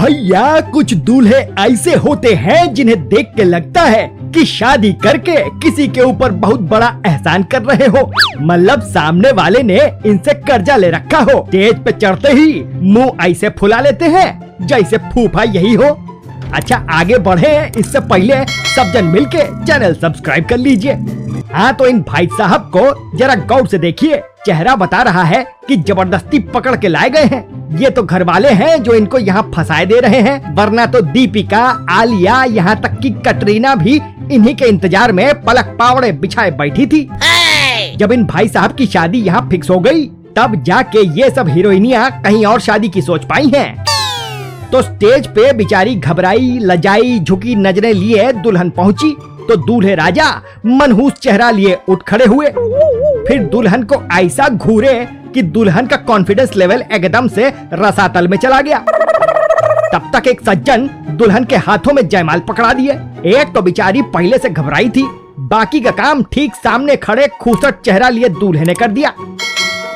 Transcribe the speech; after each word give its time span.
भैया, 0.00 0.60
कुछ 0.72 0.92
दूल्हे 0.94 1.38
ऐसे 1.60 1.94
होते 1.94 2.32
हैं 2.34 2.72
जिन्हें 2.74 3.08
देख 3.08 3.32
के 3.36 3.44
लगता 3.44 3.82
है 3.82 4.06
कि 4.34 4.44
शादी 4.46 4.92
करके 5.02 5.34
किसी 5.60 5.86
के 5.88 6.00
ऊपर 6.00 6.32
बहुत 6.44 6.60
बड़ा 6.60 6.88
एहसान 7.06 7.42
कर 7.44 7.62
रहे 7.62 7.86
हो। 7.88 8.10
मतलब 8.42 8.80
सामने 8.82 9.32
वाले 9.32 9.62
ने 9.62 9.78
इनसे 10.06 10.34
कर्जा 10.42 10.76
ले 10.76 10.90
रखा 10.90 11.18
हो। 11.20 11.44
स्टेज 11.48 11.84
पे 11.84 11.92
चढ़ते 11.92 12.32
ही 12.32 12.62
मुँह 12.64 13.24
ऐसे 13.26 13.48
फुला 13.50 13.80
लेते 13.80 14.04
हैं, 14.06 14.56
जैसे 14.62 14.98
फूफा 15.12 15.42
यही 15.42 15.74
हो। 15.74 15.96
अच्छा 16.54 16.76
आगे 16.90 17.18
बढ़े 17.18 17.50
इससे 17.78 18.00
पहले 18.00 18.44
सब 18.76 18.92
जन 18.92 19.04
मिलके 19.06 19.44
चैनल 19.66 19.94
सब्सक्राइब 19.94 20.46
कर 20.46 20.58
लीजिए। 20.58 20.94
हाँ 21.52 21.72
तो 21.74 21.86
इन 21.86 22.00
भाई 22.02 22.26
साहब 22.32 22.70
को 22.76 23.16
जरा 23.18 23.34
गौर 23.46 23.66
से 23.68 23.78
देखिए। 23.78 24.20
चेहरा 24.46 24.74
बता 24.76 25.00
रहा 25.02 25.22
है 25.22 25.42
कि 25.68 25.76
ज़बरदस्ती 25.78 26.38
पकड़ 26.48 26.74
के 26.76 26.88
लाए 26.88 27.10
गए 27.10 27.24
हैं। 27.24 27.78
ये 27.78 27.90
तो 27.90 28.02
घर 28.02 28.22
वाले 28.24 28.48
हैं 28.50 28.82
जो 28.82 28.94
इनको 28.94 29.18
यहाँ 29.18 29.42
फंसाए 29.54 29.86
दे 29.86 29.98
रहे 30.00 30.20
हैं। 30.20 30.54
वरना 30.56 30.86
तो 30.86 31.00
दीपिका 31.02 31.62
आलिया 31.90 32.42
यहाँ 32.44 32.76
तक 32.82 32.98
कि 33.02 33.10
कटरीना 33.26 33.74
भी 33.74 34.00
इन्हीं 34.32 34.54
के 34.54 34.64
इंतज़ार 34.64 35.12
में 35.12 35.42
पलक 35.44 35.76
पावड़े 35.78 36.12
बिछाए 36.14 36.50
बैठी 36.52 36.86
थी। 36.86 37.08
जब 37.96 38.12
इन 38.12 38.24
भाई 38.26 38.48
साहब 38.48 38.76
की 38.76 38.86
शादी 38.86 39.18
यहाँ 39.18 39.48
फिक्स 39.50 39.70
हो 39.70 39.78
गई 39.80 40.06
तब 40.36 40.62
जाके 40.64 41.06
ये 41.20 41.30
सब 41.30 41.48
हीरोइनिया 41.48 42.08
कहीं 42.20 42.44
और 42.46 42.60
शादी 42.60 42.88
की 42.88 43.02
सोच 43.02 43.24
पाई 43.24 43.50
हैं। 43.54 43.84
तो 44.72 44.82
स्टेज 44.82 45.26
पे 45.26 45.52
बिचारी 45.52 45.94
घबराई 45.96 46.58
लजाई 46.62 47.18
झुकी 47.20 47.54
नज़रें 47.56 47.92
लिए 47.92 48.32
दुल्हन 48.34 48.70
पहुँची। 48.70 49.16
तो 49.50 49.56
दूल्हे 49.56 49.94
राजा 49.94 50.30
मनहूस 50.66 51.12
चेहरा 51.12 51.50
लिए 51.50 51.78
उठ 51.88 52.02
खड़े 52.02 52.24
हुए। 52.24 52.46
फिर 53.26 53.42
दुल्हन 53.52 53.82
को 53.82 54.02
ऐसा 54.12 54.48
घूरे 54.48 54.92
कि 55.34 55.42
दुल्हन 55.44 55.86
का 55.86 55.96
कॉन्फिडेंस 56.04 56.56
लेवल 56.56 56.82
एकदम 56.92 57.28
से 57.28 57.48
रसातल 57.74 58.28
में 58.28 58.36
चला 58.36 58.60
गया। 58.60 58.78
तब 59.92 60.10
तक 60.14 60.28
एक 60.28 60.40
सज्जन 60.40 60.88
दुल्हन 61.10 61.44
के 61.44 61.56
हाथों 61.58 61.92
में 61.92 62.06
जयमाल 62.08 62.40
पकड़ा 62.40 62.72
दिए। 62.72 62.92
एक 63.30 63.52
तो 63.54 63.62
बिचारी 63.62 64.02
पहले 64.14 64.38
से 64.38 64.48
घबराई 64.50 64.88
थी। 64.88 65.02
बाकी 65.50 65.80
का 65.80 65.90
काम 65.92 66.22
ठीक 66.32 66.54
सामने 66.54 66.96
खड़े 66.98 67.26
खूसट 67.40 67.80
चेहरा 67.80 68.08
लिए 68.08 68.28
दूल्हे 68.30 68.64
ने 68.64 68.74
कर 68.74 68.90
दिया। 68.90 69.12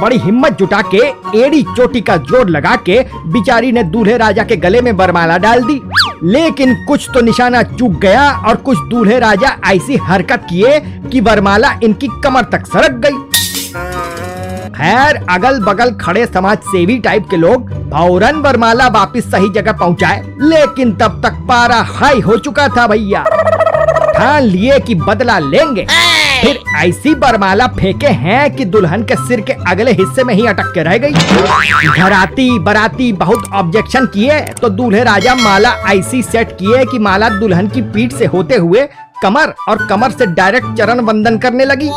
बड़ी 0.00 0.18
हिम्मत 0.18 0.58
जुटा 0.58 0.82
के 0.94 1.06
एड़ी 1.38 1.62
चोटी 1.76 2.00
का 2.00 2.16
ज़ोर 2.16 2.48
लगा 2.48 2.74
के 2.86 3.00
बिचारी 3.32 3.72
ने 3.72 3.82
दूल्हे 3.84 4.16
राजा 4.16 4.44
के 4.44 4.56
गले 4.58 4.80
में 4.80 4.96
बरमाला 4.96 5.38
डाल 5.38 5.62
दी। 5.62 5.80
लेकिन 6.24 6.74
कुछ 6.84 7.08
तो 7.14 7.20
निशाना 7.20 7.62
चूक 7.62 7.92
गया 8.00 8.30
और 8.48 8.56
कुछ 8.58 8.78
दूल्हे 8.90 9.18
राजा 9.18 9.56
ऐसी 9.66 9.96
हरकत 10.02 10.46
किए 10.50 10.78
कि 11.10 11.20
वरमाला 11.20 11.72
इनकी 11.82 12.08
कमर 12.24 12.44
तक 12.52 12.66
सरक 12.66 13.00
गई। 13.04 13.26
खैर 14.74 15.16
अगल 15.30 15.58
बगल 15.62 15.90
खड़े 16.00 16.24
समाज 16.26 16.58
सेवी 16.66 16.98
टाइप 16.98 17.26
के 17.30 17.36
लोग 17.36 17.70
भौरन 17.90 18.36
वरमाला 18.36 18.86
वापस 18.88 19.30
सही 19.30 19.48
जगह 19.50 19.72
पहुँचाए, 19.72 20.22
लेकिन 20.40 20.92
तब 20.96 21.20
तक 21.22 21.38
पारा 21.48 21.80
हाई 21.90 22.20
हो 22.20 22.36
चुका 22.38 22.68
था 22.68 22.86
भैया। 22.86 23.24
ठान 24.18 24.42
लिए 24.44 24.78
कि 24.78 24.94
बदला 24.96 25.38
लेंगे। 25.40 25.86
फिर 26.42 26.58
ऐसी 26.78 27.14
बरमाला 27.16 27.66
फेंके 27.68 28.06
हैं 28.16 28.50
कि 28.56 28.64
दुल्हन 28.64 29.02
के 29.02 29.14
सिर 29.18 29.40
के 29.40 29.52
अगले 29.68 29.92
हिस्से 29.92 30.24
में 30.24 30.32
ही 30.34 30.46
अटक 30.46 30.72
के 30.74 30.82
रह 30.82 30.96
गई। 30.98 31.12
घराती 31.92 32.58
बराती 32.58 33.12
बहुत 33.14 33.50
ऑब्जेक्शन 33.54 34.06
किए 34.06 34.40
तो 34.60 34.68
दूल्हे 34.70 35.02
राजा 35.04 35.34
माला 35.34 35.74
ऐसी 35.90 36.22
सेट 36.22 36.52
किए 36.52 36.84
कि 36.84 36.98
माला 36.98 37.28
दुल्हन 37.30 37.68
की 37.68 37.82
पीठ 37.84 38.12
से 38.12 38.26
होते 38.26 38.56
हुए 38.56 38.88
कमर 39.22 39.54
और 39.68 39.86
कमर 39.86 40.10
से 40.10 40.26
डायरेक्ट 40.28 40.76
चरण 40.78 41.00
वंदन 41.00 41.38
करने 41.38 41.64
लगी। 41.64 41.88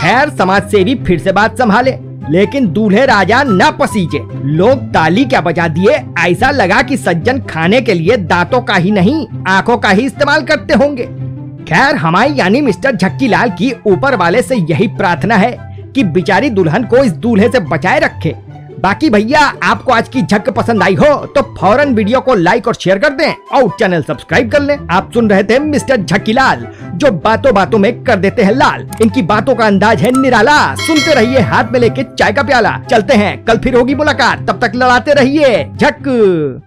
खैर 0.00 0.30
समाज 0.38 0.70
सेवी 0.70 0.94
फिर 1.04 1.18
से 1.18 1.32
बात 1.32 1.58
संभाले 1.58 1.98
लेकिन 2.30 2.66
दूल्हे 2.72 3.04
राजा 3.06 3.42
न 3.42 3.70
पसीजे। 3.80 4.18
लोग 4.48 4.82
ताली 4.94 5.24
क्या 5.24 5.40
बजा 5.40 5.66
दिए? 5.68 5.96
ऐसा 6.20 6.50
लगा 6.50 6.82
कि 6.82 6.96
सज्जन 6.96 7.40
खाने 7.50 7.80
के 7.80 7.94
लिए 7.94 8.16
दांतों 8.18 8.60
का 8.60 8.74
ही 8.74 8.90
नहीं 8.90 9.26
आँखों 9.48 9.76
का 9.78 9.90
ही 9.90 10.06
इस्तेमाल 10.06 10.42
करते 10.42 10.74
होंगे। 10.74 11.08
खैर, 11.62 11.96
हमारी 11.96 12.38
यानी 12.38 12.60
मिस्टर 12.60 12.96
झक्की 12.96 13.28
लाल 13.28 13.50
की 13.50 13.72
ऊपर 13.86 14.16
वाले 14.16 14.42
से 14.42 14.56
यही 14.70 14.86
प्रार्थना 14.88 15.36
है 15.36 15.52
कि 15.94 16.04
बिचारी 16.04 16.50
दुल्हन 16.50 16.84
को 16.84 16.96
इस 16.96 17.12
दूल्हे 17.14 17.48
से 17.48 17.60
बचाए 17.60 18.00
रखे। 18.00 18.34
बाकी 18.80 19.08
भैया, 19.10 19.40
आपको 19.62 19.92
आज 19.92 20.08
की 20.08 20.22
झक 20.22 20.48
पसंद 20.50 20.82
आई 20.82 20.94
हो 20.94 21.14
तो 21.26 21.42
फ़ौरन 21.58 21.94
वीडियो 21.94 22.20
को 22.20 22.34
लाइक 22.34 22.68
और 22.68 22.74
शेयर 22.74 22.98
कर 22.98 23.10
दें 23.10 23.32
और 23.54 23.68
चैनल 23.78 24.02
सब्सक्राइब 24.02 24.50
कर 24.50 24.62
लें। 24.62 24.76
आप 24.90 25.10
सुन 25.14 25.28
रहे 25.30 25.42
थे 25.44 25.58
मिस्टर 25.58 25.96
झक्की 25.96 26.32
लाल 26.32 26.66
जो 26.94 27.10
बातों 27.20 27.54
बातों 27.54 27.78
में 27.78 28.02
कर 28.04 28.16
देते 28.16 28.42
हैं 28.42 28.54
लाल। 28.54 28.88
इनकी 29.02 29.22
बातों 29.22 29.54
का 29.54 29.66
अंदाज 29.66 30.02
है 30.02 30.10
निराला। 30.20 30.74
सुनते 30.76 31.14
रहिए 31.14 31.40
हाथ 31.42 31.72
में 31.72 31.78
लेके 31.80 32.02
चाय 32.08 32.32
का 32.32 32.42
प्याला। 32.42 32.76
चलते 32.90 33.14
हैं, 33.14 33.44
कल 33.44 33.58
फिर 33.58 33.76
होगी 33.76 33.94
मुलाकात। 33.94 34.46
तब 34.48 34.60
तक 34.64 34.72
लड़ाते 34.74 35.12
रहिए, 35.12 35.64
झक। 35.76 36.60